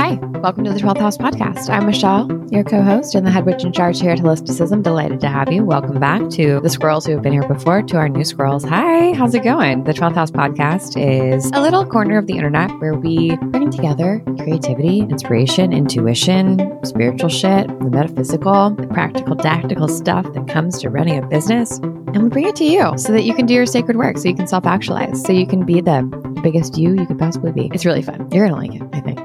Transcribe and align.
Hi, 0.00 0.14
welcome 0.40 0.64
to 0.64 0.72
the 0.72 0.78
12th 0.78 0.98
House 0.98 1.18
Podcast. 1.18 1.68
I'm 1.68 1.84
Michelle, 1.84 2.26
your 2.50 2.64
co 2.64 2.80
host 2.80 3.14
and 3.14 3.26
the 3.26 3.30
head 3.30 3.44
witch 3.44 3.64
in 3.64 3.70
charge 3.70 4.00
here 4.00 4.10
at 4.10 4.18
Holisticism. 4.18 4.82
Delighted 4.82 5.20
to 5.20 5.28
have 5.28 5.52
you. 5.52 5.62
Welcome 5.62 6.00
back 6.00 6.30
to 6.30 6.58
the 6.60 6.70
squirrels 6.70 7.04
who 7.04 7.12
have 7.12 7.20
been 7.20 7.34
here 7.34 7.46
before, 7.46 7.82
to 7.82 7.98
our 7.98 8.08
new 8.08 8.24
squirrels. 8.24 8.64
Hi, 8.64 9.12
how's 9.12 9.34
it 9.34 9.44
going? 9.44 9.84
The 9.84 9.92
12th 9.92 10.14
House 10.14 10.30
Podcast 10.30 10.98
is 10.98 11.50
a 11.52 11.60
little 11.60 11.84
corner 11.84 12.16
of 12.16 12.26
the 12.26 12.32
internet 12.32 12.70
where 12.80 12.94
we 12.94 13.36
bring 13.36 13.70
together 13.70 14.22
creativity, 14.38 15.00
inspiration, 15.00 15.70
intuition, 15.74 16.82
spiritual 16.82 17.28
shit, 17.28 17.66
the 17.66 17.90
metaphysical, 17.90 18.70
the 18.70 18.86
practical, 18.86 19.36
tactical 19.36 19.86
stuff 19.86 20.24
that 20.32 20.48
comes 20.48 20.78
to 20.78 20.88
running 20.88 21.22
a 21.22 21.26
business. 21.26 21.76
And 21.76 22.22
we 22.22 22.30
bring 22.30 22.48
it 22.48 22.56
to 22.56 22.64
you 22.64 22.96
so 22.96 23.12
that 23.12 23.24
you 23.24 23.34
can 23.34 23.44
do 23.44 23.52
your 23.52 23.66
sacred 23.66 23.98
work, 23.98 24.16
so 24.16 24.28
you 24.28 24.34
can 24.34 24.46
self 24.46 24.64
actualize, 24.64 25.22
so 25.22 25.34
you 25.34 25.46
can 25.46 25.66
be 25.66 25.82
the 25.82 26.00
biggest 26.42 26.78
you 26.78 26.94
you 26.94 27.04
could 27.04 27.18
possibly 27.18 27.52
be. 27.52 27.70
It's 27.74 27.84
really 27.84 28.00
fun. 28.00 28.30
You're 28.32 28.48
going 28.48 28.70
to 28.70 28.78
like 28.78 28.80
it, 28.80 28.96
I 28.96 29.00
think. 29.02 29.19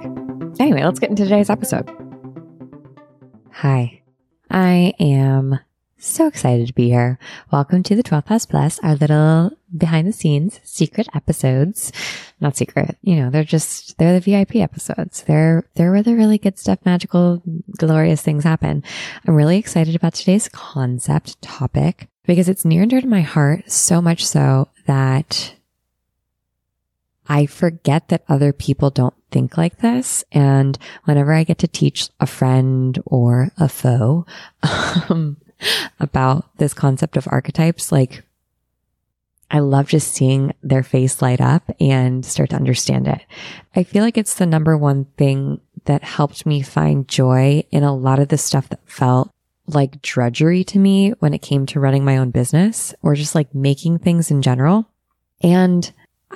Anyway, 0.60 0.84
let's 0.84 1.00
get 1.00 1.10
into 1.10 1.24
today's 1.24 1.50
episode. 1.50 1.90
Hi, 3.52 4.02
I 4.50 4.94
am 5.00 5.60
so 5.98 6.28
excited 6.28 6.68
to 6.68 6.74
be 6.74 6.88
here. 6.90 7.20
Welcome 7.52 7.84
to 7.84 7.96
the 7.96 8.04
12 8.04 8.28
House 8.28 8.46
Plus, 8.46 8.80
our 8.80 8.96
little 8.96 9.52
behind 9.76 10.08
the 10.08 10.14
scenes 10.14 10.62
secret 10.64 11.10
episodes. 11.14 11.92
Not 12.40 12.56
secret, 12.56 12.98
you 13.02 13.18
know, 13.18 13.30
they're 13.30 13.44
just, 13.44 13.98
they're 13.98 14.18
the 14.18 14.22
VIP 14.22 14.56
episodes. 14.58 15.24
They're, 15.24 15.68
they're 15.76 15.92
where 15.92 16.04
the 16.04 16.16
really 16.16 16.38
good 16.38 16.58
stuff, 16.58 16.80
magical, 16.86 17.44
glorious 17.78 18.22
things 18.22 18.46
happen. 18.46 18.82
I'm 19.28 19.36
really 19.36 19.58
excited 19.58 19.96
about 19.96 20.14
today's 20.14 20.48
concept 20.48 21.42
topic 21.42 22.08
because 22.26 22.48
it's 22.48 22.64
near 22.64 22.84
and 22.84 22.90
dear 22.90 23.02
to 23.02 23.08
my 23.08 23.22
heart, 23.22 23.70
so 23.70 24.02
much 24.02 24.26
so 24.26 24.70
that 24.86 25.56
I 27.28 27.46
forget 27.46 28.10
that 28.10 28.24
other 28.28 28.54
people 28.54 28.90
don't 28.90 29.14
think 29.32 29.58
like 29.58 29.80
this. 29.80 30.24
And 30.32 30.78
whenever 31.06 31.34
I 31.34 31.44
get 31.44 31.58
to 31.60 31.68
teach 31.68 32.10
a 32.20 32.28
friend 32.28 33.02
or 33.06 33.50
a 33.58 33.68
foe 33.68 34.26
um, 35.10 35.38
about 36.00 36.58
this 36.58 36.74
concept 36.74 37.18
of 37.18 37.28
archetypes, 37.30 37.92
like 37.92 38.24
I 39.50 39.60
love 39.60 39.88
just 39.88 40.14
seeing 40.14 40.54
their 40.64 40.84
face 40.84 41.22
light 41.22 41.42
up 41.42 41.64
and 41.80 42.26
start 42.26 42.50
to 42.50 42.56
understand 42.56 43.08
it. 43.08 43.22
I 43.76 43.84
feel 43.84 44.04
like 44.04 44.18
it's 44.18 44.36
the 44.36 44.46
number 44.46 44.78
one 44.78 45.06
thing 45.18 45.62
that 45.86 46.04
helped 46.04 46.46
me 46.46 46.62
find 46.62 47.08
joy 47.08 47.64
in 47.72 47.84
a 47.84 47.96
lot 47.96 48.20
of 48.20 48.30
the 48.30 48.38
stuff 48.38 48.70
that 48.70 48.90
felt 48.90 49.32
like 49.68 50.02
drudgery 50.02 50.64
to 50.64 50.80
me 50.80 51.12
when 51.20 51.34
it 51.34 51.42
came 51.42 51.66
to 51.68 51.80
running 51.80 52.04
my 52.04 52.18
own 52.18 52.32
business 52.32 52.94
or 53.02 53.16
just 53.16 53.36
like 53.36 53.54
making 53.54 54.00
things 54.00 54.32
in 54.32 54.42
general. 54.42 54.88
And 55.42 55.92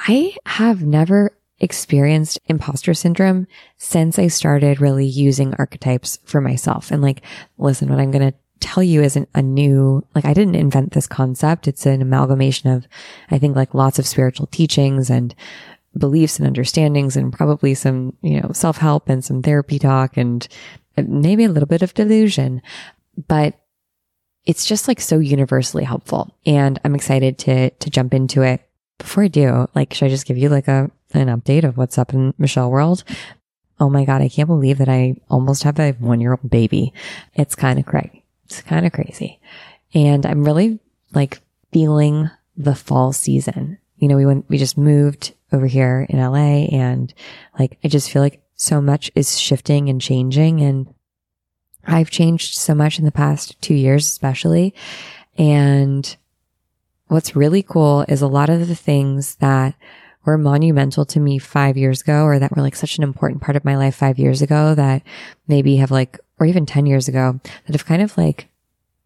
I 0.07 0.35
have 0.45 0.83
never 0.83 1.35
experienced 1.59 2.39
imposter 2.45 2.93
syndrome 2.93 3.47
since 3.77 4.17
I 4.17 4.27
started 4.27 4.79
really 4.79 5.05
using 5.05 5.53
archetypes 5.59 6.19
for 6.23 6.41
myself. 6.41 6.91
And 6.91 7.01
like, 7.01 7.21
listen, 7.57 7.89
what 7.89 7.99
I'm 7.99 8.11
going 8.11 8.31
to 8.31 8.37
tell 8.59 8.83
you 8.83 9.01
isn't 9.01 9.29
a 9.35 9.41
new, 9.41 10.05
like, 10.15 10.25
I 10.25 10.33
didn't 10.33 10.55
invent 10.55 10.91
this 10.91 11.07
concept. 11.07 11.67
It's 11.67 11.85
an 11.85 12.01
amalgamation 12.01 12.69
of, 12.69 12.87
I 13.31 13.39
think, 13.39 13.55
like 13.55 13.73
lots 13.73 13.99
of 13.99 14.07
spiritual 14.07 14.47
teachings 14.47 15.09
and 15.09 15.35
beliefs 15.97 16.39
and 16.39 16.47
understandings 16.47 17.17
and 17.17 17.33
probably 17.33 17.73
some, 17.73 18.15
you 18.21 18.39
know, 18.41 18.51
self 18.53 18.77
help 18.77 19.09
and 19.09 19.23
some 19.23 19.41
therapy 19.41 19.79
talk 19.79 20.17
and 20.17 20.47
maybe 20.97 21.45
a 21.45 21.49
little 21.49 21.67
bit 21.67 21.81
of 21.81 21.93
delusion. 21.93 22.61
But 23.27 23.59
it's 24.45 24.65
just 24.65 24.87
like 24.87 25.01
so 25.01 25.19
universally 25.19 25.83
helpful. 25.83 26.33
And 26.45 26.79
I'm 26.83 26.95
excited 26.95 27.37
to, 27.39 27.69
to 27.69 27.89
jump 27.89 28.13
into 28.13 28.41
it 28.41 28.68
before 28.99 29.23
I 29.23 29.27
do, 29.27 29.67
like, 29.73 29.93
should 29.93 30.05
I 30.05 30.09
just 30.09 30.27
give 30.27 30.37
you 30.37 30.49
like 30.49 30.67
a, 30.67 30.91
an 31.13 31.27
update 31.27 31.63
of 31.63 31.77
what's 31.77 31.97
up 31.97 32.13
in 32.13 32.33
Michelle 32.37 32.69
world? 32.69 33.03
Oh 33.79 33.89
my 33.89 34.05
God. 34.05 34.21
I 34.21 34.29
can't 34.29 34.47
believe 34.47 34.77
that 34.77 34.89
I 34.89 35.15
almost 35.29 35.63
have 35.63 35.79
a 35.79 35.93
one 35.93 36.21
year 36.21 36.31
old 36.31 36.49
baby. 36.49 36.93
It's 37.33 37.55
kind 37.55 37.79
of 37.79 37.85
crazy. 37.85 38.23
It's 38.45 38.61
kind 38.61 38.85
of 38.85 38.91
crazy. 38.91 39.39
And 39.93 40.25
I'm 40.25 40.45
really 40.45 40.79
like 41.13 41.41
feeling 41.71 42.29
the 42.55 42.75
fall 42.75 43.13
season. 43.13 43.79
You 43.97 44.07
know, 44.07 44.15
we 44.15 44.25
went, 44.25 44.49
we 44.49 44.57
just 44.57 44.77
moved 44.77 45.33
over 45.51 45.65
here 45.65 46.05
in 46.09 46.19
LA 46.19 46.67
and 46.71 47.13
like, 47.57 47.79
I 47.83 47.87
just 47.87 48.11
feel 48.11 48.21
like 48.21 48.41
so 48.55 48.81
much 48.81 49.11
is 49.15 49.39
shifting 49.39 49.89
and 49.89 50.01
changing 50.01 50.61
and 50.61 50.93
I've 51.85 52.11
changed 52.11 52.55
so 52.55 52.75
much 52.75 52.99
in 52.99 53.05
the 53.05 53.11
past 53.11 53.59
two 53.61 53.73
years, 53.73 54.05
especially. 54.05 54.75
And 55.37 56.15
what's 57.09 57.35
really 57.35 57.63
cool 57.63 58.05
is 58.07 58.21
a 58.21 58.27
lot 58.27 58.49
of 58.49 58.67
the 58.67 58.75
things 58.75 59.35
that 59.35 59.75
were 60.25 60.37
monumental 60.37 61.05
to 61.05 61.19
me 61.19 61.37
five 61.39 61.75
years 61.75 62.01
ago 62.01 62.23
or 62.23 62.39
that 62.39 62.55
were 62.55 62.61
like 62.61 62.75
such 62.75 62.97
an 62.97 63.03
important 63.03 63.41
part 63.41 63.55
of 63.55 63.65
my 63.65 63.75
life 63.75 63.95
five 63.95 64.19
years 64.19 64.41
ago 64.41 64.75
that 64.75 65.01
maybe 65.47 65.77
have 65.77 65.91
like, 65.91 66.19
or 66.39 66.45
even 66.45 66.65
10 66.65 66.85
years 66.85 67.07
ago 67.07 67.39
that 67.65 67.73
have 67.73 67.85
kind 67.85 68.01
of 68.01 68.17
like 68.17 68.47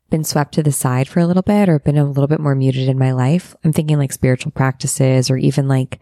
been 0.09 0.23
swept 0.23 0.53
to 0.53 0.63
the 0.63 0.71
side 0.71 1.07
for 1.07 1.19
a 1.19 1.25
little 1.25 1.41
bit 1.41 1.69
or 1.69 1.79
been 1.79 1.97
a 1.97 2.05
little 2.05 2.27
bit 2.27 2.39
more 2.39 2.55
muted 2.55 2.89
in 2.89 2.99
my 2.99 3.11
life. 3.11 3.55
I'm 3.63 3.73
thinking 3.73 3.97
like 3.97 4.11
spiritual 4.11 4.51
practices 4.51 5.29
or 5.29 5.37
even 5.37 5.67
like 5.67 5.99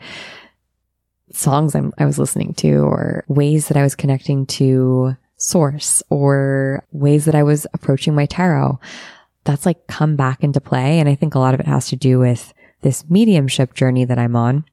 songs 1.32 1.76
I'm, 1.76 1.94
I 1.98 2.06
was 2.06 2.20
listening 2.20 2.54
to 2.56 2.80
or 2.80 3.24
ways 3.28 3.68
that 3.68 3.78
I 3.78 3.84
was 3.84 3.96
connecting 3.96 4.46
to 4.48 5.16
source 5.38 6.04
or 6.10 6.84
ways 6.92 7.26
that 7.26 7.36
I 7.36 7.44
was 7.44 7.68
approaching 7.74 8.16
my 8.16 8.26
tarot 8.26 8.80
that's 9.44 9.66
like 9.66 9.88
come 9.88 10.16
back 10.16 10.44
into 10.44 10.62
play. 10.62 11.00
And 11.00 11.10
I 11.10 11.16
think 11.16 11.36
a 11.36 11.40
lot 11.40 11.54
of 11.54 11.60
it 11.60 11.68
has 11.68 11.88
to 11.90 11.96
do 11.96 12.20
with 12.20 12.54
this 12.82 13.10
mediumship 13.10 13.74
journey 13.74 14.06
that 14.06 14.20
I'm 14.20 14.36
on, 14.36 14.66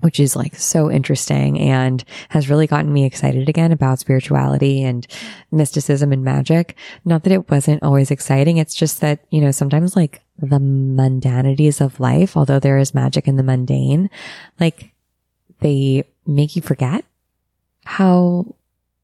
which 0.00 0.20
is 0.20 0.36
like 0.36 0.54
so 0.56 0.90
interesting 0.90 1.58
and 1.58 2.04
has 2.30 2.50
really 2.50 2.66
gotten 2.66 2.92
me 2.92 3.04
excited 3.04 3.48
again 3.48 3.72
about 3.72 3.98
spirituality 3.98 4.82
and 4.82 5.06
mysticism 5.50 6.12
and 6.12 6.24
magic. 6.24 6.76
Not 7.04 7.24
that 7.24 7.32
it 7.32 7.50
wasn't 7.50 7.82
always 7.82 8.10
exciting. 8.10 8.58
It's 8.58 8.74
just 8.74 9.00
that, 9.00 9.24
you 9.30 9.40
know, 9.40 9.50
sometimes 9.50 9.96
like 9.96 10.22
the 10.38 10.60
mundanities 10.60 11.80
of 11.80 12.00
life, 12.00 12.36
although 12.36 12.60
there 12.60 12.78
is 12.78 12.94
magic 12.94 13.26
in 13.26 13.36
the 13.36 13.42
mundane, 13.42 14.10
like 14.60 14.92
they 15.60 16.04
make 16.26 16.56
you 16.56 16.62
forget 16.62 17.04
how 17.84 18.54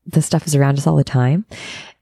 the 0.06 0.20
stuff 0.20 0.46
is 0.46 0.54
around 0.54 0.78
us 0.78 0.86
all 0.86 0.96
the 0.96 1.04
time. 1.04 1.46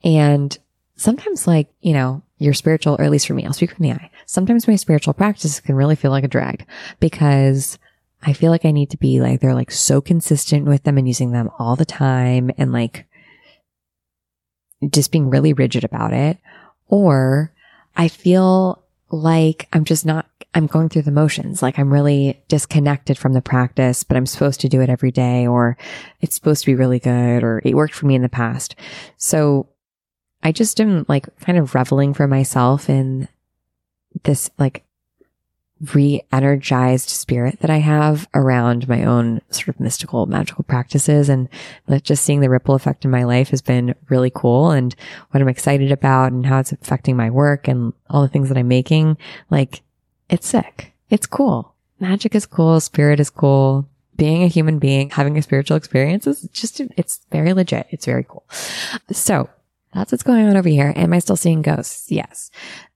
And 0.02 0.56
sometimes 0.96 1.46
like, 1.46 1.68
you 1.80 1.92
know, 1.92 2.22
your 2.40 2.54
spiritual, 2.54 2.96
or 2.98 3.04
at 3.04 3.10
least 3.10 3.26
for 3.26 3.34
me, 3.34 3.44
I'll 3.44 3.52
speak 3.52 3.72
from 3.72 3.84
the 3.84 3.92
eye. 3.92 4.10
Sometimes 4.26 4.66
my 4.66 4.76
spiritual 4.76 5.12
practice 5.12 5.60
can 5.60 5.76
really 5.76 5.94
feel 5.94 6.10
like 6.10 6.24
a 6.24 6.28
drag 6.28 6.66
because 6.98 7.78
I 8.22 8.32
feel 8.32 8.50
like 8.50 8.64
I 8.64 8.70
need 8.70 8.90
to 8.90 8.96
be 8.96 9.20
like, 9.20 9.40
they're 9.40 9.54
like 9.54 9.70
so 9.70 10.00
consistent 10.00 10.66
with 10.66 10.82
them 10.82 10.98
and 10.98 11.06
using 11.06 11.32
them 11.32 11.50
all 11.58 11.76
the 11.76 11.84
time 11.84 12.50
and 12.56 12.72
like 12.72 13.06
just 14.90 15.12
being 15.12 15.28
really 15.28 15.52
rigid 15.52 15.84
about 15.84 16.14
it. 16.14 16.38
Or 16.88 17.52
I 17.94 18.08
feel 18.08 18.82
like 19.10 19.68
I'm 19.72 19.84
just 19.84 20.06
not, 20.06 20.26
I'm 20.54 20.66
going 20.66 20.88
through 20.88 21.02
the 21.02 21.10
motions. 21.10 21.62
Like 21.62 21.78
I'm 21.78 21.92
really 21.92 22.42
disconnected 22.48 23.18
from 23.18 23.34
the 23.34 23.42
practice, 23.42 24.02
but 24.02 24.16
I'm 24.16 24.26
supposed 24.26 24.60
to 24.60 24.68
do 24.68 24.80
it 24.80 24.88
every 24.88 25.12
day 25.12 25.46
or 25.46 25.76
it's 26.22 26.34
supposed 26.34 26.62
to 26.62 26.70
be 26.70 26.74
really 26.74 26.98
good 26.98 27.42
or 27.42 27.60
it 27.64 27.74
worked 27.74 27.94
for 27.94 28.06
me 28.06 28.14
in 28.14 28.22
the 28.22 28.30
past. 28.30 28.76
So 29.18 29.68
I 30.42 30.52
just 30.52 30.80
am 30.80 31.04
like 31.08 31.28
kind 31.40 31.58
of 31.58 31.74
reveling 31.74 32.14
for 32.14 32.26
myself 32.26 32.88
in 32.88 33.28
this 34.24 34.50
like 34.58 34.84
re-energized 35.94 37.08
spirit 37.08 37.60
that 37.60 37.70
I 37.70 37.78
have 37.78 38.28
around 38.34 38.86
my 38.86 39.04
own 39.04 39.40
sort 39.50 39.68
of 39.68 39.80
mystical 39.80 40.26
magical 40.26 40.64
practices. 40.64 41.28
And 41.28 41.48
like, 41.88 42.02
just 42.02 42.24
seeing 42.24 42.40
the 42.40 42.50
ripple 42.50 42.74
effect 42.74 43.04
in 43.04 43.10
my 43.10 43.24
life 43.24 43.48
has 43.48 43.62
been 43.62 43.94
really 44.08 44.30
cool. 44.34 44.70
And 44.70 44.94
what 45.30 45.40
I'm 45.40 45.48
excited 45.48 45.90
about 45.90 46.32
and 46.32 46.44
how 46.44 46.60
it's 46.60 46.72
affecting 46.72 47.16
my 47.16 47.30
work 47.30 47.66
and 47.66 47.92
all 48.08 48.22
the 48.22 48.28
things 48.28 48.48
that 48.48 48.58
I'm 48.58 48.68
making 48.68 49.16
like 49.48 49.82
it's 50.28 50.46
sick. 50.46 50.92
It's 51.08 51.26
cool. 51.26 51.74
Magic 51.98 52.34
is 52.34 52.46
cool. 52.46 52.78
Spirit 52.80 53.18
is 53.18 53.30
cool. 53.30 53.88
Being 54.16 54.42
a 54.42 54.48
human 54.48 54.78
being 54.78 55.10
having 55.10 55.38
a 55.38 55.42
spiritual 55.42 55.76
experience 55.76 56.26
is 56.26 56.42
just 56.52 56.80
it's 56.96 57.20
very 57.32 57.52
legit. 57.54 57.86
It's 57.90 58.04
very 58.04 58.24
cool. 58.28 58.44
So 59.10 59.48
that's 59.92 60.12
what's 60.12 60.22
going 60.22 60.46
on 60.46 60.56
over 60.56 60.68
here. 60.68 60.92
Am 60.94 61.12
I 61.12 61.18
still 61.18 61.36
seeing 61.36 61.62
ghosts? 61.62 62.10
Yes. 62.10 62.50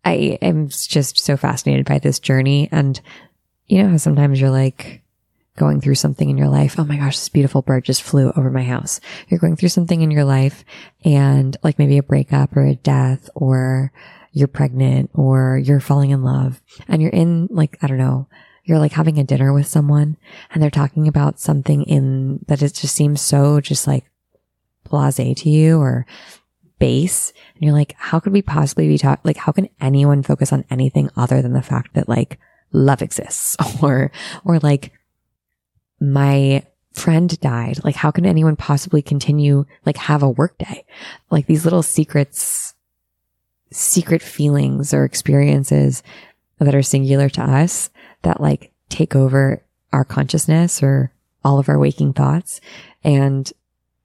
I 0.05 0.39
am 0.41 0.69
just 0.69 1.19
so 1.19 1.37
fascinated 1.37 1.87
by 1.87 1.99
this 1.99 2.19
journey. 2.19 2.69
And 2.71 3.01
you 3.67 3.83
know 3.83 3.91
how 3.91 3.97
sometimes 3.97 4.41
you're 4.41 4.51
like 4.51 5.03
going 5.57 5.81
through 5.81 5.95
something 5.95 6.29
in 6.29 6.39
your 6.39 6.49
life. 6.49 6.77
Oh 6.79 6.85
my 6.85 6.97
gosh, 6.97 7.17
this 7.17 7.29
beautiful 7.29 7.63
bird 7.63 7.85
just 7.85 8.03
flew 8.03 8.33
over 8.37 8.51
my 8.51 8.65
house. 8.65 9.01
You're 9.29 9.41
going 9.41 9.57
through 9.57 9.69
something 9.69 10.01
in 10.01 10.11
your 10.11 10.25
life 10.25 10.65
and 11.05 11.57
like 11.63 11.79
maybe 11.79 11.99
a 11.99 12.03
breakup 12.03 12.57
or 12.57 12.65
a 12.65 12.75
death 12.75 13.31
or 13.35 13.93
you're 14.33 14.49
pregnant 14.49 15.11
or 15.15 15.59
you're 15.59 15.81
falling 15.81 16.11
in 16.11 16.25
love 16.25 16.61
and 16.89 17.01
you're 17.01 17.13
in 17.13 17.49
like, 17.51 17.79
I 17.83 17.87
don't 17.87 17.99
know, 17.99 18.29
you're 18.65 18.81
like 18.81 18.93
having 18.93 19.19
a 19.19 19.25
dinner 19.25 19.53
with 19.53 19.67
someone 19.67 20.17
and 20.51 20.63
they're 20.63 20.71
talking 20.71 21.07
about 21.07 21.39
something 21.39 21.85
in 21.85 22.45
that 22.49 22.63
it 22.63 22.75
just 22.75 22.95
seems 22.95 23.21
so 23.21 23.61
just 23.61 23.87
like 23.87 24.05
blase 24.85 25.17
to 25.17 25.51
you 25.51 25.79
or 25.79 26.05
base 26.85 27.33
and 27.55 27.65
you're 27.65 27.73
like, 27.73 27.95
how 27.97 28.21
could 28.21 28.35
we 28.35 28.43
possibly 28.43 28.87
be 28.89 28.99
taught? 28.99 29.25
Like, 29.25 29.39
how 29.39 29.53
can 29.53 29.71
anyone 29.81 30.23
focus 30.23 30.53
on 30.53 30.67
anything 30.69 31.09
other 31.17 31.41
than 31.41 31.55
the 31.55 31.63
fact 31.63 31.95
that 31.95 32.11
like 32.11 32.39
love 32.73 33.01
exists 33.01 33.57
or, 33.83 34.13
or 34.45 34.59
like 34.59 34.93
my 35.99 36.63
friend 36.93 37.41
died. 37.41 37.83
Like, 37.83 37.97
how 37.97 38.11
can 38.11 38.27
anyone 38.27 38.57
possibly 38.57 39.03
continue, 39.03 39.65
like, 39.85 39.97
have 39.97 40.23
a 40.23 40.29
work 40.31 40.59
day? 40.59 40.85
Like 41.31 41.47
these 41.47 41.65
little 41.65 41.83
secrets, 41.83 42.75
secret 43.73 44.23
feelings 44.23 44.95
or 44.95 45.05
experiences 45.05 46.03
that 46.61 46.75
are 46.75 46.83
singular 46.83 47.29
to 47.31 47.43
us 47.43 47.91
that 48.23 48.41
like 48.41 48.73
take 48.89 49.17
over 49.17 49.65
our 49.93 50.05
consciousness 50.05 50.83
or 50.83 51.13
all 51.45 51.59
of 51.59 51.69
our 51.69 51.79
waking 51.79 52.13
thoughts 52.13 52.61
and 53.03 53.53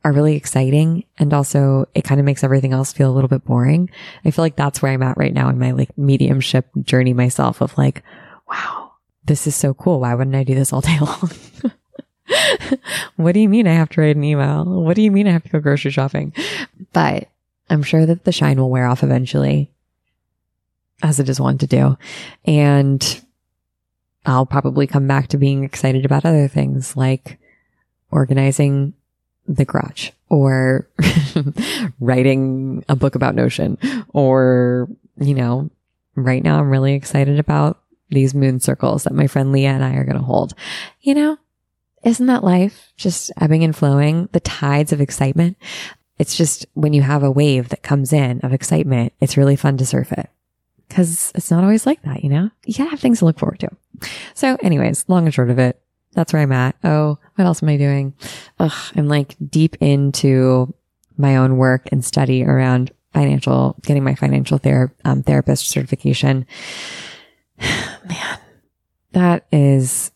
are 0.04 0.14
really 0.14 0.36
exciting. 0.36 1.04
And 1.18 1.34
also 1.34 1.88
it 1.94 2.04
kind 2.04 2.20
of 2.20 2.26
makes 2.26 2.44
everything 2.44 2.74
else 2.74 2.94
feel 2.94 3.12
a 3.12 3.14
little 3.14 3.28
bit 3.28 3.44
boring. 3.44 3.90
I 4.24 4.32
feel 4.32 4.44
like 4.44 4.56
that's 4.56 4.82
where 4.82 4.92
I'm 4.92 5.04
at 5.04 5.18
right 5.18 5.34
now 5.34 5.50
in 5.50 5.60
my 5.60 5.72
like 5.72 5.98
mediumship 5.98 6.68
journey 6.84 7.14
myself 7.14 7.62
of 7.62 7.78
like, 7.78 8.04
wow, 8.50 8.94
this 9.26 9.46
is 9.46 9.56
so 9.56 9.74
cool. 9.74 10.00
Why 10.00 10.16
wouldn't 10.16 10.36
I 10.36 10.44
do 10.44 10.56
this 10.56 10.72
all 10.72 10.82
day 10.82 10.98
long? 11.02 11.32
what 13.18 13.34
do 13.34 13.40
you 13.40 13.50
mean 13.50 13.68
I 13.68 13.74
have 13.74 13.90
to 13.90 14.02
write 14.02 14.16
an 14.16 14.24
email? 14.24 14.66
What 14.66 14.96
do 14.96 15.02
you 15.02 15.12
mean 15.12 15.28
I 15.28 15.32
have 15.32 15.44
to 15.44 15.50
go 15.50 15.60
grocery 15.60 15.92
shopping? 15.92 16.34
But 16.94 17.28
I'm 17.70 17.84
sure 17.84 18.06
that 18.06 18.24
the 18.24 18.32
shine 18.32 18.60
will 18.60 18.70
wear 18.70 18.88
off 18.88 19.04
eventually, 19.04 19.70
as 21.04 21.20
it 21.20 21.30
is 21.30 21.40
one 21.40 21.58
to 21.60 21.68
do. 21.68 21.98
And 22.46 23.22
I'll 24.26 24.46
probably 24.46 24.88
come 24.88 25.08
back 25.08 25.28
to 25.28 25.38
being 25.38 25.64
excited 25.64 26.06
about 26.06 26.26
other 26.26 26.48
things 26.48 26.96
like 26.96 27.38
organizing 28.12 28.94
the 29.50 29.66
garage 29.66 30.12
or 30.30 30.88
writing 32.00 32.86
a 32.88 32.96
book 32.96 33.16
about 33.16 33.36
Notion 33.36 33.78
or, 34.14 34.88
you 35.20 35.34
know, 35.34 35.70
right 36.16 36.44
now 36.44 36.60
I'm 36.60 36.70
really 36.70 36.94
excited 36.94 37.40
about 37.40 37.82
these 38.10 38.36
moon 38.36 38.60
circles 38.60 39.04
that 39.04 39.14
my 39.14 39.28
friend 39.28 39.52
Leah 39.52 39.72
and 39.72 39.84
I 39.84 39.96
are 39.96 40.06
going 40.06 40.18
to 40.18 40.24
hold. 40.24 40.54
You 41.02 41.16
know, 41.16 41.38
isn't 42.04 42.28
that 42.28 42.44
life 42.44 42.94
just 42.96 43.32
ebbing 43.42 43.64
and 43.64 43.76
flowing? 43.76 44.30
The 44.32 44.40
tides 44.40 44.94
of 44.94 45.02
excitement. 45.02 45.58
It's 46.20 46.38
just 46.38 46.66
when 46.74 46.94
you 46.94 47.02
have 47.02 47.24
a 47.24 47.32
wave 47.32 47.70
that 47.70 47.82
comes 47.82 48.14
in 48.14 48.42
of 48.42 48.54
excitement, 48.54 49.14
it's 49.20 49.38
really 49.38 49.56
fun 49.56 49.78
to 49.78 49.86
surf 49.86 50.12
it 50.12 50.30
because 50.88 51.32
it's 51.34 51.50
not 51.50 51.64
always 51.64 51.86
like 51.86 52.02
that, 52.04 52.24
you 52.24 52.30
know? 52.30 52.52
You 52.66 52.76
gotta 52.76 52.92
have 52.92 53.00
things 53.00 53.20
to 53.20 53.26
look 53.26 53.40
forward 53.40 53.60
to. 53.62 53.70
So 54.36 54.58
anyways, 54.62 55.06
long 55.08 55.26
and 55.26 55.34
short 55.34 55.50
of 55.50 55.58
it, 55.58 55.82
that's 56.14 56.34
where 56.34 56.42
I'm 56.42 56.52
at. 56.52 56.76
Oh, 56.84 57.18
what 57.36 57.46
else 57.46 57.62
am 57.62 57.70
I 57.70 57.78
doing? 57.78 58.14
Ugh, 58.60 58.94
I'm 58.96 59.08
like 59.08 59.36
deep 59.50 59.76
into 59.80 60.74
my 61.18 61.38
own 61.38 61.58
work 61.58 61.88
and 61.92 62.04
study 62.04 62.44
around 62.44 62.92
financial, 63.14 63.76
getting 63.84 64.04
my 64.04 64.16
financial 64.16 64.58
ther- 64.58 64.94
um, 65.06 65.24
therapist 65.24 65.68
certification. 65.68 66.46
Man, 67.60 68.40
that 69.12 69.46
is, 69.52 70.12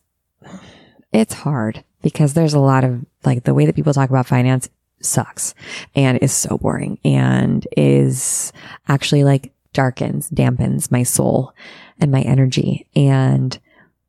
it's 1.12 1.34
hard 1.34 1.84
because 2.02 2.34
there's 2.34 2.54
a 2.54 2.58
lot 2.60 2.84
of 2.84 3.04
like 3.24 3.44
the 3.44 3.54
way 3.54 3.66
that 3.66 3.76
people 3.76 3.92
talk 3.92 4.10
about 4.10 4.26
finance 4.26 4.68
sucks 5.00 5.54
and 5.94 6.18
is 6.18 6.32
so 6.32 6.58
boring 6.58 6.98
and 7.04 7.66
is 7.76 8.52
actually 8.88 9.24
like 9.24 9.52
darkens, 9.72 10.30
dampens 10.30 10.90
my 10.90 11.02
soul 11.02 11.52
and 12.00 12.10
my 12.10 12.22
energy. 12.22 12.86
And 12.96 13.58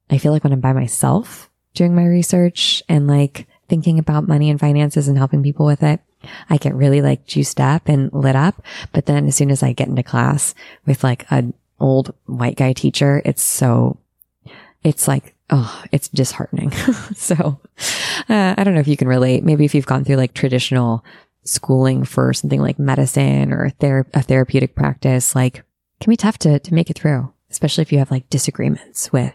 I 0.10 0.18
feel 0.18 0.32
like 0.32 0.44
when 0.44 0.54
I'm 0.54 0.62
by 0.62 0.74
myself 0.74 1.50
doing 1.76 1.96
my 1.96 2.06
research 2.06 2.82
and 2.90 3.08
like 3.08 3.48
thinking 3.68 4.00
about 4.00 4.28
money 4.28 4.50
and 4.50 4.60
finances 4.60 5.08
and 5.08 5.18
helping 5.18 5.44
people 5.44 5.66
with 5.66 5.84
it, 5.84 6.00
I 6.50 6.58
get 6.58 6.76
really 6.76 7.02
like 7.02 7.26
juiced 7.26 7.60
up 7.60 7.88
and 7.88 8.12
lit 8.14 8.36
up. 8.36 8.62
But 8.92 9.06
then 9.06 9.28
as 9.28 9.36
soon 9.36 9.52
as 9.52 9.64
I 9.64 9.74
get 9.74 9.88
into 9.88 10.04
class 10.04 10.56
with 10.86 11.04
like 11.04 11.26
an 11.32 11.54
old 11.80 12.14
white 12.26 12.58
guy 12.58 12.74
teacher, 12.74 13.22
it's 13.26 13.44
so, 13.44 13.98
it's 14.84 15.08
like, 15.08 15.36
oh, 15.50 15.84
it's 15.92 16.08
disheartening. 16.10 16.72
so, 17.16 17.60
uh, 18.30 18.56
I 18.58 18.64
don't 18.64 18.74
know 18.74 18.80
if 18.80 18.88
you 18.88 18.98
can 18.98 19.08
relate. 19.08 19.44
Maybe 19.44 19.66
if 19.66 19.76
you've 19.76 19.86
gone 19.86 20.04
through 20.04 20.18
like 20.18 20.34
traditional 20.34 21.04
schooling 21.44 22.04
for 22.06 22.34
something 22.34 22.62
like 22.62 22.80
medicine 22.80 23.54
or 23.54 23.70
ther- 23.70 24.08
a 24.14 24.22
therapeutic 24.22 24.76
practice, 24.76 25.36
like 25.36 25.64
can 26.00 26.12
be 26.12 26.18
tough 26.18 26.38
to, 26.40 26.60
to 26.60 26.74
make 26.74 26.90
it 26.90 26.98
through, 26.98 27.32
especially 27.50 27.84
if 27.84 27.92
you 27.92 28.00
have 28.00 28.12
like 28.12 28.30
disagreements 28.30 29.12
with 29.14 29.34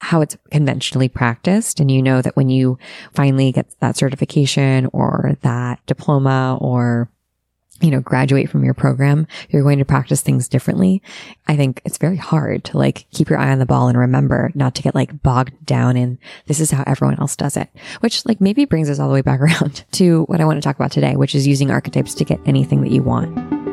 how 0.00 0.20
it's 0.20 0.36
conventionally 0.50 1.08
practiced. 1.08 1.80
And 1.80 1.90
you 1.90 2.02
know 2.02 2.22
that 2.22 2.36
when 2.36 2.48
you 2.48 2.78
finally 3.12 3.52
get 3.52 3.74
that 3.80 3.96
certification 3.96 4.88
or 4.92 5.36
that 5.42 5.84
diploma 5.86 6.58
or 6.60 7.10
you 7.80 7.90
know, 7.90 8.00
graduate 8.00 8.50
from 8.50 8.64
your 8.64 8.74
program, 8.74 9.26
you're 9.50 9.62
going 9.62 9.78
to 9.78 9.84
practice 9.84 10.20
things 10.20 10.48
differently. 10.48 11.02
I 11.46 11.56
think 11.56 11.80
it's 11.84 11.98
very 11.98 12.16
hard 12.16 12.64
to 12.64 12.78
like 12.78 13.06
keep 13.12 13.30
your 13.30 13.38
eye 13.38 13.50
on 13.50 13.60
the 13.60 13.66
ball 13.66 13.88
and 13.88 13.96
remember 13.96 14.50
not 14.54 14.74
to 14.76 14.82
get 14.82 14.94
like 14.94 15.22
bogged 15.22 15.64
down 15.64 15.96
in 15.96 16.18
this 16.46 16.60
is 16.60 16.70
how 16.70 16.82
everyone 16.86 17.20
else 17.20 17.36
does 17.36 17.56
it, 17.56 17.70
which 18.00 18.26
like 18.26 18.40
maybe 18.40 18.64
brings 18.64 18.90
us 18.90 18.98
all 18.98 19.08
the 19.08 19.14
way 19.14 19.22
back 19.22 19.40
around 19.40 19.84
to 19.92 20.24
what 20.24 20.40
I 20.40 20.44
want 20.44 20.56
to 20.56 20.62
talk 20.62 20.76
about 20.76 20.92
today, 20.92 21.16
which 21.16 21.34
is 21.34 21.46
using 21.46 21.70
archetypes 21.70 22.14
to 22.14 22.24
get 22.24 22.40
anything 22.46 22.82
that 22.82 22.90
you 22.90 23.02
want. 23.02 23.67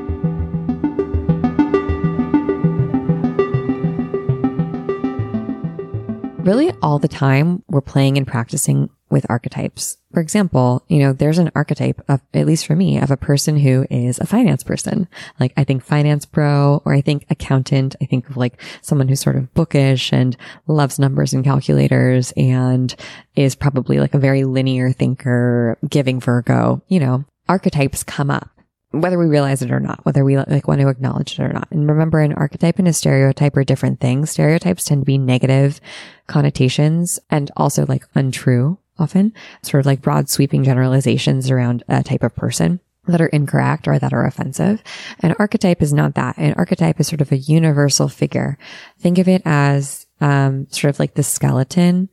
Really 6.45 6.71
all 6.83 6.99
the 6.99 7.07
time 7.07 7.63
we're 7.67 7.81
playing 7.81 8.17
and 8.17 8.27
practicing 8.27 8.91
with 9.09 9.25
archetypes. 9.29 9.97
For 10.13 10.19
example, 10.19 10.85
you 10.87 10.99
know, 10.99 11.11
there's 11.11 11.39
an 11.39 11.49
archetype 11.55 11.99
of, 12.07 12.21
at 12.35 12.45
least 12.45 12.67
for 12.67 12.75
me, 12.75 12.99
of 12.99 13.09
a 13.09 13.17
person 13.17 13.57
who 13.57 13.87
is 13.89 14.19
a 14.19 14.27
finance 14.27 14.61
person. 14.61 15.07
Like 15.39 15.53
I 15.57 15.63
think 15.63 15.83
finance 15.83 16.23
pro 16.23 16.83
or 16.85 16.93
I 16.93 17.01
think 17.01 17.25
accountant. 17.31 17.95
I 17.99 18.05
think 18.05 18.29
of 18.29 18.37
like 18.37 18.61
someone 18.83 19.07
who's 19.07 19.21
sort 19.21 19.37
of 19.37 19.51
bookish 19.55 20.13
and 20.13 20.37
loves 20.67 20.99
numbers 20.99 21.33
and 21.33 21.43
calculators 21.43 22.31
and 22.37 22.95
is 23.35 23.55
probably 23.55 23.99
like 23.99 24.13
a 24.13 24.19
very 24.19 24.43
linear 24.43 24.91
thinker, 24.91 25.79
giving 25.89 26.19
Virgo, 26.19 26.79
you 26.87 26.99
know, 26.99 27.25
archetypes 27.49 28.03
come 28.03 28.29
up 28.29 28.54
whether 29.01 29.17
we 29.17 29.25
realize 29.25 29.61
it 29.61 29.71
or 29.71 29.79
not, 29.79 30.05
whether 30.05 30.23
we 30.23 30.37
like 30.37 30.67
want 30.67 30.81
to 30.81 30.87
acknowledge 30.87 31.39
it 31.39 31.43
or 31.43 31.53
not. 31.53 31.67
And 31.71 31.87
remember 31.87 32.19
an 32.19 32.33
archetype 32.33 32.79
and 32.79 32.87
a 32.87 32.93
stereotype 32.93 33.55
are 33.57 33.63
different 33.63 33.99
things. 33.99 34.31
Stereotypes 34.31 34.85
tend 34.85 35.01
to 35.01 35.05
be 35.05 35.17
negative 35.17 35.79
connotations 36.27 37.19
and 37.29 37.51
also 37.57 37.85
like 37.85 38.05
untrue 38.15 38.77
often, 38.97 39.33
sort 39.61 39.81
of 39.81 39.85
like 39.85 40.01
broad 40.01 40.29
sweeping 40.29 40.63
generalizations 40.63 41.51
around 41.51 41.83
a 41.87 42.03
type 42.03 42.23
of 42.23 42.35
person 42.35 42.79
that 43.07 43.21
are 43.21 43.27
incorrect 43.27 43.87
or 43.87 43.99
that 43.99 44.13
are 44.13 44.25
offensive. 44.25 44.81
An 45.19 45.35
archetype 45.37 45.81
is 45.81 45.93
not 45.93 46.15
that. 46.15 46.37
An 46.37 46.53
archetype 46.53 46.99
is 46.99 47.07
sort 47.07 47.21
of 47.21 47.31
a 47.31 47.37
universal 47.37 48.07
figure. 48.07 48.57
Think 48.99 49.17
of 49.17 49.27
it 49.27 49.41
as 49.45 50.07
um, 50.21 50.67
sort 50.69 50.89
of 50.89 50.99
like 50.99 51.13
the 51.13 51.23
skeleton 51.23 52.09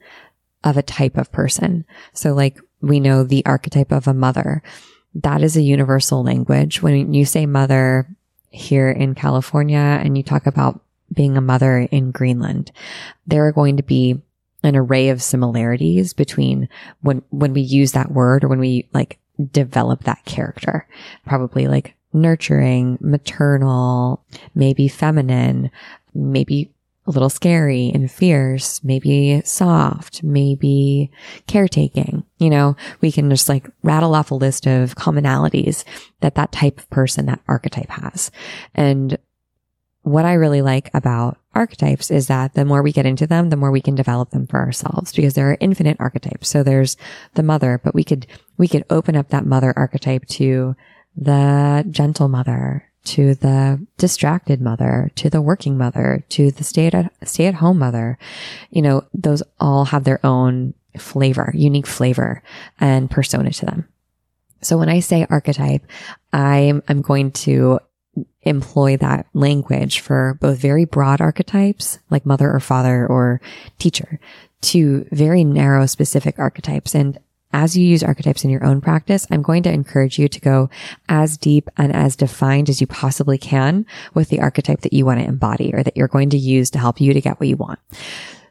of 0.65 0.77
a 0.77 0.83
type 0.83 1.17
of 1.17 1.33
person. 1.33 1.85
So 2.13 2.35
like 2.35 2.61
we 2.81 3.01
know 3.01 3.25
the 3.25 3.45
archetype 3.47 3.93
of 3.93 4.07
a 4.07 4.15
mother. 4.15 4.63
That 5.15 5.43
is 5.43 5.57
a 5.57 5.63
universal 5.63 6.23
language. 6.23 6.83
When 6.83 7.13
you 7.13 7.25
say 7.25 7.47
mother 7.47 8.07
here 8.51 8.91
in 8.91 9.15
California 9.15 9.79
and 9.79 10.17
you 10.17 10.23
talk 10.23 10.47
about 10.47 10.81
being 11.13 11.37
a 11.37 11.43
mother 11.43 11.79
in 11.91 12.11
Greenland, 12.11 12.73
there 13.27 13.47
are 13.47 13.53
going 13.53 13.77
to 13.77 13.83
be 13.83 14.21
an 14.63 14.77
array 14.77 15.09
of 15.09 15.23
similarities 15.23 16.15
between 16.15 16.69
when, 17.01 17.23
when 17.31 17.53
we 17.53 17.61
use 17.61 17.93
that 17.93 18.13
word 18.13 18.45
or 18.45 18.49
when 18.49 18.61
we 18.61 18.89
like 18.95 19.19
develop 19.51 20.05
that 20.05 20.25
character, 20.25 20.87
probably 21.27 21.67
like 21.67 21.95
nurturing, 22.13 22.99
maternal, 23.01 24.25
maybe 24.55 24.89
feminine, 24.89 25.71
maybe 26.15 26.71
a 27.07 27.11
little 27.11 27.31
scary 27.31 27.91
and 27.93 28.11
fierce, 28.11 28.83
maybe 28.85 29.43
soft, 29.45 30.23
maybe 30.23 31.11
caretaking. 31.47 32.25
You 32.39 32.51
know, 32.51 32.77
we 33.01 33.11
can 33.11 33.29
just 33.29 33.49
like 33.49 33.69
rattle 33.83 34.15
off 34.15 34.31
a 34.31 34.37
list 34.37 34.67
of 34.67 34.95
commonalities 34.95 35.85
that 36.21 36.37
that 36.37 36.53
type 36.53 36.79
of 36.79 36.89
person, 36.91 37.27
that 37.27 37.41
archetype 37.49 37.91
has. 37.91 38.31
And 38.75 39.19
what 40.03 40.25
I 40.25 40.35
really 40.35 40.63
like 40.63 40.91
about 40.95 41.39
archetypes 41.55 42.11
is 42.11 42.27
that 42.27 42.55
the 42.55 42.65
more 42.65 42.83
we 42.83 42.93
get 42.93 43.07
into 43.07 43.27
them, 43.27 43.51
the 43.51 43.57
more 43.57 43.71
we 43.71 43.81
can 43.81 43.95
develop 43.95 44.31
them 44.31 44.47
for 44.47 44.59
ourselves 44.59 45.13
because 45.13 45.35
there 45.35 45.51
are 45.51 45.59
infinite 45.61 45.97
archetypes. 46.01 46.49
So 46.49 46.63
there's 46.63 46.97
the 47.35 47.43
mother, 47.43 47.81
but 47.83 47.95
we 47.95 48.05
could, 48.05 48.27
we 48.59 48.69
could 48.69 48.85
open 48.91 49.17
up 49.17 49.29
that 49.29 49.47
mother 49.47 49.73
archetype 49.77 50.27
to 50.27 50.77
the 51.17 51.85
gentle 51.91 52.29
mother, 52.29 52.89
to 53.05 53.35
the 53.35 53.85
distracted 53.99 54.61
mother, 54.61 55.11
to 55.17 55.29
the 55.29 55.43
working 55.43 55.77
mother, 55.77 56.25
to 56.31 56.51
the 56.51 56.65
stay 56.65 56.87
at, 56.87 57.13
stay 57.29 57.47
at 57.47 57.55
home 57.55 57.79
mother. 57.79 58.19
You 58.71 58.83
know, 58.83 59.05
those 59.13 59.43
all 59.59 59.87
have 59.87 60.05
their 60.05 60.25
own 60.25 60.75
flavor, 60.99 61.53
unique 61.55 61.87
flavor 61.87 62.43
and 62.79 63.11
persona 63.11 63.51
to 63.51 63.67
them. 63.67 63.89
So 64.61 64.79
when 64.79 64.89
I 64.89 65.01
say 65.01 65.27
archetype, 65.29 65.85
I'm, 66.33 66.83
I'm 66.89 67.03
going 67.03 67.33
to 67.33 67.81
employ 68.43 68.97
that 68.99 69.27
language 69.33 70.01
for 70.01 70.37
both 70.41 70.59
very 70.59 70.85
broad 70.85 71.21
archetypes 71.21 71.99
like 72.11 72.27
mother 72.27 72.53
or 72.53 72.61
father 72.61 73.07
or 73.07 73.41
teacher 73.79 74.21
to 74.61 75.07
very 75.11 75.45
narrow 75.45 75.87
specific 75.87 76.39
archetypes. 76.39 76.95
And 76.95 77.19
as 77.53 77.77
you 77.77 77.87
use 77.87 78.03
archetypes 78.03 78.45
in 78.45 78.51
your 78.51 78.65
own 78.65 78.81
practice, 78.81 79.27
I'm 79.31 79.43
going 79.43 79.63
to 79.65 79.73
encourage 79.73 80.19
you 80.19 80.29
to 80.29 80.41
go 80.41 80.71
as 81.09 81.37
deep 81.37 81.69
and 81.77 81.95
as 81.95 82.17
defined 82.17 82.69
as 82.71 82.81
you 82.81 82.87
possibly 82.87 83.39
can 83.39 83.87
with 84.15 84.29
the 84.29 84.41
archetype 84.41 84.81
that 84.81 84.93
you 84.93 85.05
want 85.05 85.21
to 85.21 85.27
embody 85.27 85.73
or 85.75 85.83
that 85.83 85.97
you're 85.97 86.09
going 86.09 86.31
to 86.31 86.39
use 86.39 86.71
to 86.71 86.79
help 86.79 87.01
you 87.01 87.13
to 87.13 87.21
get 87.21 87.39
what 87.39 87.49
you 87.49 87.57
want. 87.57 87.79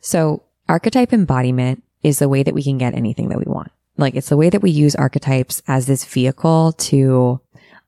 So 0.01 0.43
archetype 0.69 1.13
embodiment 1.13 1.83
is 2.03 2.19
the 2.19 2.29
way 2.29 2.43
that 2.43 2.53
we 2.53 2.63
can 2.63 2.77
get 2.77 2.93
anything 2.93 3.29
that 3.29 3.39
we 3.39 3.45
want. 3.45 3.71
like 3.97 4.15
it's 4.15 4.29
the 4.29 4.37
way 4.37 4.49
that 4.49 4.61
we 4.61 4.71
use 4.71 4.95
archetypes 4.95 5.61
as 5.67 5.85
this 5.85 6.05
vehicle 6.05 6.73
to 6.73 7.39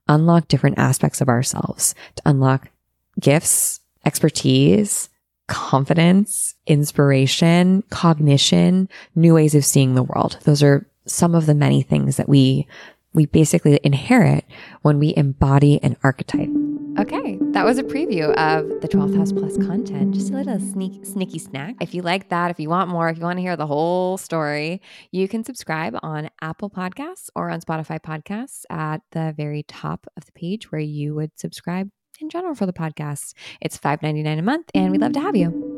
unlock 0.08 0.48
different 0.48 0.78
aspects 0.78 1.22
of 1.22 1.30
ourselves, 1.30 1.96
to 2.16 2.22
unlock 2.26 2.70
gifts, 3.20 3.80
expertise, 4.06 5.10
confidence, 5.48 6.56
inspiration, 6.68 7.84
cognition, 7.90 8.90
new 9.16 9.34
ways 9.34 9.56
of 9.56 9.66
seeing 9.66 9.96
the 9.96 10.04
world. 10.04 10.38
Those 10.44 10.64
are 10.64 10.88
some 11.06 11.36
of 11.36 11.46
the 11.46 11.56
many 11.56 11.82
things 11.82 12.18
that 12.18 12.30
we 12.30 12.68
we 13.14 13.28
basically 13.28 13.80
inherit 13.84 14.44
when 14.82 15.00
we 15.00 15.14
embody 15.16 15.82
an 15.84 15.96
archetype. 16.04 16.50
Okay, 17.00 17.40
that 17.54 17.66
was 17.66 17.80
a 17.80 17.84
preview 17.84 18.32
of 18.36 18.82
the 18.82 18.88
12th 18.88 19.18
House 19.18 19.32
Plus 19.32 19.58
content. 19.58 20.14
Just 20.14 20.32
a 20.32 20.34
little 20.34 20.60
sneak, 20.60 21.06
sneaky 21.06 21.40
snack. 21.40 21.76
If 21.82 21.96
you 21.96 22.04
like 22.04 22.30
that, 22.30 22.52
if 22.52 22.60
you 22.60 22.70
want 22.70 22.90
more, 22.90 23.10
if 23.10 23.18
you 23.18 23.24
want 23.24 23.38
to 23.38 23.42
hear 23.42 23.56
the 23.56 23.66
whole 23.66 24.18
story, 24.18 24.80
you 25.12 25.28
can 25.28 25.44
subscribe 25.44 25.96
on 26.04 26.30
Apple 26.42 26.70
Podcasts 26.70 27.30
or 27.36 27.50
on 27.50 27.62
Spotify 27.62 28.00
Podcasts 28.00 28.64
at 28.70 29.02
the 29.12 29.34
very 29.36 29.64
top 29.64 30.06
of 30.16 30.26
the 30.26 30.32
page 30.34 30.72
where 30.72 30.82
you 30.82 31.16
would 31.16 31.32
subscribe 31.36 31.90
in 32.20 32.30
general 32.30 32.54
for 32.54 32.68
the 32.68 32.74
podcast. 32.74 33.34
It's 33.60 33.78
$5.99 33.78 34.38
a 34.38 34.42
month, 34.44 34.70
and 34.76 34.92
we'd 34.92 35.02
love 35.02 35.14
to 35.14 35.20
have 35.20 35.36
you. 35.36 35.74